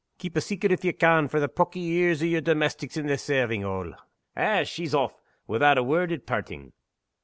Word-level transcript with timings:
Keep 0.17 0.35
a 0.35 0.41
secret 0.41 0.71
if 0.71 0.83
ye 0.83 0.93
can 0.93 1.27
frae 1.27 1.39
the 1.39 1.47
pawky 1.47 1.83
ears 1.89 2.23
o' 2.23 2.25
yer 2.25 2.41
domestics 2.41 2.97
in 2.97 3.05
the 3.05 3.19
servants' 3.19 3.63
hall! 3.65 3.93
Eh! 4.35 4.63
she's 4.63 4.95
aff, 4.95 5.21
without 5.45 5.77
a 5.77 5.83
word 5.83 6.11
at 6.11 6.25
parting!" 6.25 6.73